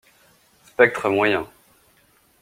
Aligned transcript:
Spectre 0.65 1.09
moyen. 1.09 1.45